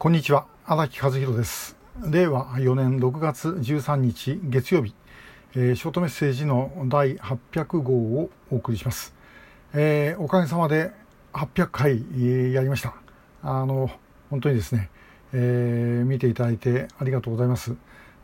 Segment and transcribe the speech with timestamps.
[0.00, 0.46] こんにちは。
[0.64, 1.76] 荒木和弘です。
[2.02, 4.94] 令和4年6月13日月曜日、
[5.54, 9.12] えー、ショートメッセージの第800号をお送りします、
[9.74, 10.90] えー、おかげさまで
[11.34, 12.94] 800回、えー、やりました。
[13.42, 13.90] あの
[14.30, 14.88] 本当にですね、
[15.34, 17.76] え見ていただいてありがとうございます。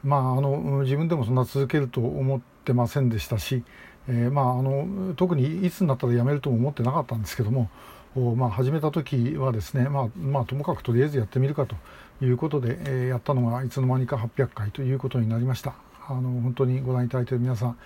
[0.02, 3.62] まああの自分でもそんな続けると思ってませんでしたし、
[4.08, 7.68] えまああの特にいつになったらやめるとも思ってなかったんですけども
[8.16, 11.76] をまあ、始めた時はですね、まあ、まあ、ともかくとりあえずやってみるかと
[12.24, 15.74] いうことで、えー、やったのがいつの間にか800回ということになりました。
[16.08, 17.76] あの本当にご覧いただいている皆さん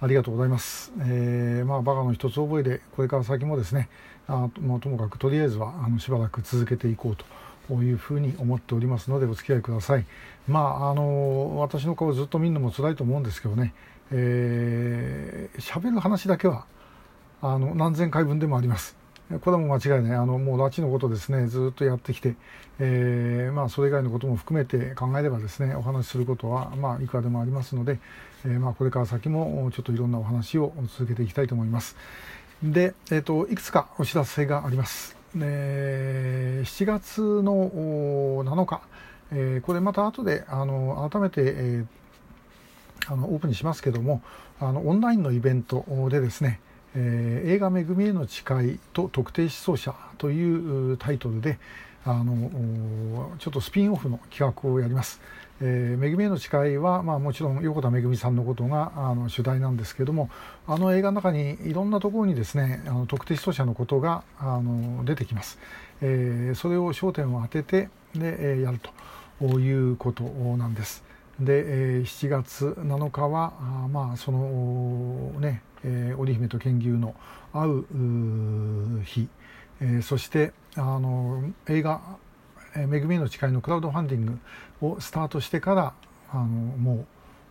[0.00, 3.88] ありがとうございます、えー、まあ、バカの一つ覚えでこれから先もですね
[4.26, 10.04] あ、まあ、ともかくとりあえずはあのしばらく続けていこうというふうに思っておりますのでお付き合いください。
[10.48, 13.74] まああの私の顔ずっと見るのも辛いと思うんですけどね、
[14.10, 16.64] えー、喋る話だけは
[17.42, 18.97] あの何千回分でもあります。
[19.28, 22.34] これはも間違いないあのもう拉致のことですねずっとやってきて、
[22.78, 27.98] えー、まあ、それ以外のことも含めて考えればですねお話しすることは、まあ、いくらでもありますので、
[28.46, 31.96] えー、まあ、これから先もちょっといろんなお話を続けていきたいと思います。
[32.62, 35.16] で、えーと、いくつかお知らせがあります。
[35.38, 37.70] え7月の
[38.44, 38.80] 7日、
[39.30, 41.84] えー、これまた後であの改めて、え
[43.06, 44.22] あのオープンにしますけども
[44.60, 46.60] あのオンラインのイベントでですね
[47.00, 51.58] えー、映画「めぐみへの誓い」と「特定失踪者」というタイトルで
[52.04, 55.20] あのちょっとスピンオフの企画をやります。
[55.60, 60.30] えー、めぐみへの誓いは、まあ、もちろん横田めぐみさんのことがあの主題なんですけども
[60.68, 65.58] あの映画の中にいろんなところにですねあの特定失踪者のことがあの出てきます、
[66.00, 68.78] えー、それを焦点を当ててで、え、やる
[69.40, 71.02] ということなんです
[71.40, 77.14] で、えー、7月7日はあまあそのねえー、織姫と剣牛の
[77.52, 79.28] 会う日、
[79.80, 82.00] えー、そしてあの映画
[82.76, 84.38] 「えめぐみの誓い」のクラウドファンディング
[84.80, 85.92] をスタートしてから
[86.30, 87.06] あのも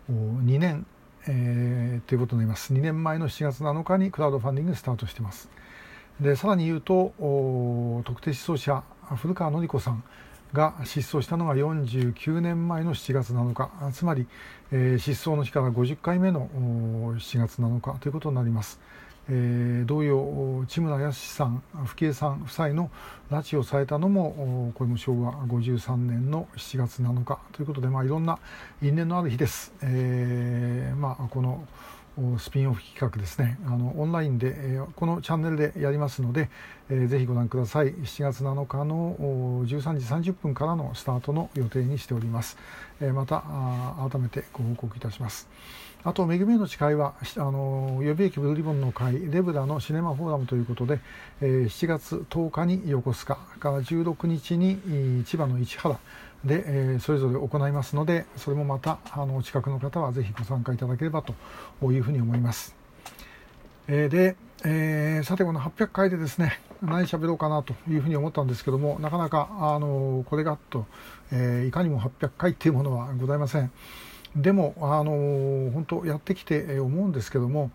[0.10, 0.86] う2年、
[1.28, 2.74] えー、ということになります。
[2.74, 5.50] 2年前の7月7日にクラウドファンディングスタートしてます。
[6.20, 7.14] でさらに言うと
[8.06, 8.84] 特定失踪者
[9.18, 10.04] 古川典子さん
[10.54, 14.28] が失踪したのが49年前の7月7日つまり、
[14.72, 16.50] えー、失踪の日から50回目の
[17.18, 18.80] 7月7日ということになります。
[19.30, 22.90] えー、同様千村康さん富江さん夫妻の
[23.30, 28.40] 拉致をされたのもこれも昭和53年の7月7日ということで、まあ、いろんな
[28.82, 29.74] 因縁のある日です。
[29.82, 31.68] えーまあ、この
[32.40, 33.60] スピンオフ企画ですね。
[33.66, 36.50] あのオンラインで、えー、このチャンネルでやりますので、
[36.90, 37.94] えー、ぜひご覧ください。
[37.94, 39.16] 7月7日の
[39.66, 42.58] 13時30分からのスタートの予定にしております、
[43.02, 43.44] えー、また
[44.10, 45.48] 改めてご報告いたします。
[46.04, 51.00] あと、めぐみの誓いは、あの予備役ブルーリボンの会、レブラのシネマフォーラムということで、
[51.42, 56.00] えー、7月10日に横須賀から16日に千葉の市原
[56.46, 61.34] で、えー、それぞれ行いますので、それもまたあのお近くの方はぜひご参加いただければと
[61.92, 62.76] いうふうに思います。
[63.88, 70.86] えー、で、えー、さてこの800回でですね何喋ろうかなというふうに思ったんですけどもなかなかあのこれがと、
[71.32, 73.72] えー、いかにも800回っていうものはございません。
[74.36, 77.72] でもあの本当やってきて思うんですけども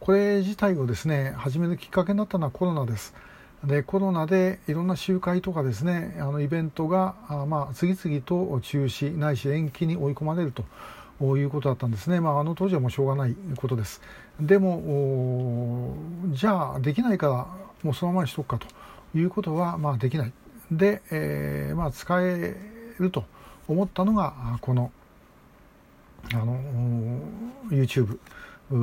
[0.00, 3.14] これ自体をですね始めるきっかけになったのはコロナです。
[3.66, 14.00] でコロナでいろんな集会とかですねあのイベントがあ、まあ、次々と中止ないし延期に追い込まれるということだったんですね、まあ、あの当時はもうしょうがないことです。
[14.40, 15.94] でも
[16.28, 17.46] じゃあできないから
[17.82, 18.66] もうそのままにしとくかと。
[19.18, 20.32] いうことは、まあ、できない。
[20.70, 22.56] で、えーまあ、使え
[22.98, 23.24] ると
[23.68, 24.90] 思ったのがこの
[26.32, 26.58] あの
[27.70, 28.18] YouTube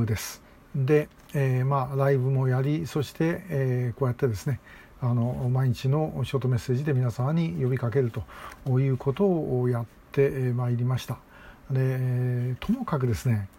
[0.05, 0.41] です。
[0.75, 4.59] で、えー、まあライブもやりそして、えー、こうやってですね
[5.01, 11.17] あの毎日のショートメッセージで皆様に呼びかけるということをやってまいりました。
[11.71, 13.49] でともかくですね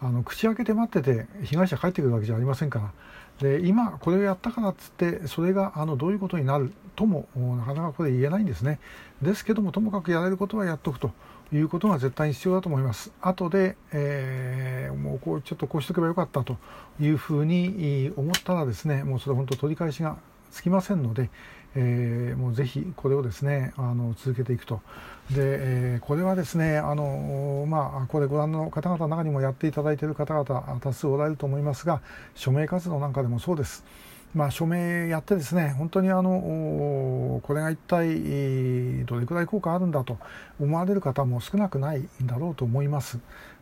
[0.00, 2.92] あの口開けて待ってて被害者帰ってくるわけじゃありませんから
[3.40, 8.80] で今これをやったからっつってそれがあのどういうことになるともなかなかこれ言えないんですね
[9.22, 11.12] ですけどもともかくやれることはやっとくと
[11.52, 16.56] いうことが絶対に必要だと思います後で、えー、もうこうちょっとこうしとけばよかったと
[17.00, 20.18] いうふうに思ったらですねもうそれ本当取り返しが
[20.50, 21.30] つきませんので、
[21.74, 24.80] えー、もうぜひこれをですねあの続けていくと
[25.30, 32.02] で、えー、これはですねあのまあこれご覧の方々の中にもやっていただいている方々多数おられると思いますが
[32.34, 33.84] 署名活動なんかでもそうです。
[34.34, 40.18] まあ、署名やってですね本当にあのこれが一体どれくらい効果あるんだと
[40.60, 43.18] 思われる方も少なくないんだろうと思います。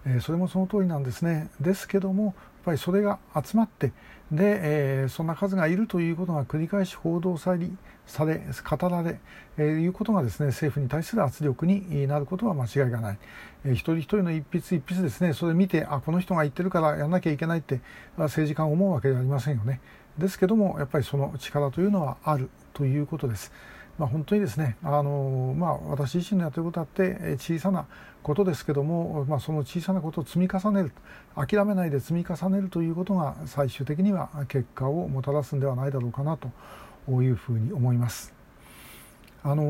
[0.07, 1.51] えそれもその通りなんですね。
[1.61, 2.35] ですけどもやっ
[2.65, 3.93] ぱりそれが集まって
[4.33, 7.71] で、え、そんな数がいるということが繰り返し報道され
[8.07, 9.21] され語られ、
[9.57, 13.19] えー、いうことがですね政府に対する圧力になることは間違いがない、
[13.65, 17.81] え、一人一人の一筆一筆ですねそれ見てあこの人が言ってるからやんなきゃいけないって
[18.17, 19.81] 政治家は思うわけではありませんよね
[20.19, 23.53] ですけどもやっぱりその力というのはあるということです。
[23.99, 27.87] まあ、本当にですねあの、まあ、私自身のやってることだって小さな
[28.23, 30.93] ことですけども、まあ、その小さなことを積み重ねる
[31.35, 36.51] 諦めないで積み重ねるということが最終的には結果をもたらすんではないだろうかなと
[37.23, 38.36] いうふうに思います。
[39.49, 39.63] あの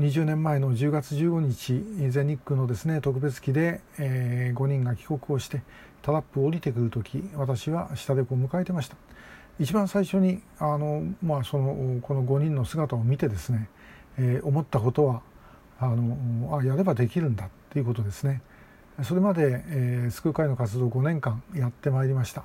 [0.00, 5.62] 20年前の10月15日全日空のですね特別機で、えー、5人が帰国をして
[6.02, 8.96] タラップを降りてくる時私は下でこう迎えてました。
[9.60, 13.68] 一番最初にあの、まあ、そのこの5人の姿を見てですね、
[14.18, 15.22] えー、思ったことは
[15.78, 18.42] あのあやればできるんだっていうことですね。
[19.04, 22.42] それまで、えー、救う会の活動を5年間やってまいりました。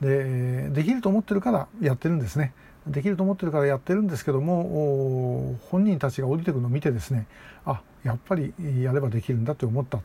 [0.00, 2.54] でできると思ってるからやってるんですね。
[2.86, 7.26] できると思ってるからやってるんですけども本人たちが降りてくるのを見てですね
[7.64, 10.04] あやっぱりやればできるんだと思ったと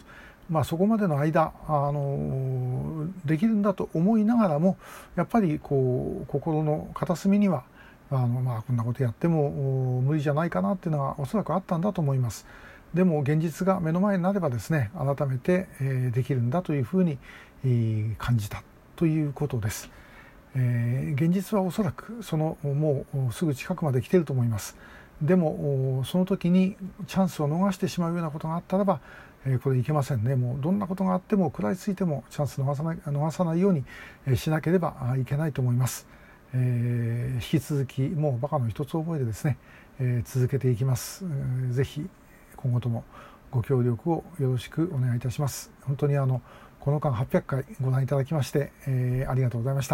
[0.49, 4.77] まあ、そこまでの間あのできるんだと思いながらも
[5.15, 7.63] やっぱりこう心の片隅には
[8.11, 12.45] あの、まあ、こんなことやっても無理じゃないかなっていうのはおそらくあったんだと思います。
[12.93, 15.67] でも現実が目の前になればですね改めて、
[16.13, 17.17] できるんだというふうに、
[18.17, 18.63] 感じた
[18.95, 19.89] ということです。
[20.55, 24.77] えー、現実はおそらくそのもうすぐ近くまで来ていると思います。
[25.21, 26.75] でもその時に
[27.07, 28.99] チャンスを逃してしまうようなことがあったらば
[29.45, 30.35] えこれいけませんね。
[30.35, 36.07] もうどんなことがあっても食らいついてもチャンス逃さない逃さないようにしなければいけないと思います、
[36.53, 39.57] えー、引き続きもうバカの一つ覚えでですね、
[39.99, 42.07] え、続けていきます、えー、ぜひ
[42.55, 43.03] 今後とも
[43.51, 45.71] ご協力をよろしくお願いいたします。
[45.83, 46.41] 本当にあの
[46.79, 49.93] この間800回ご覧いただきまして、え、ありがとうございました。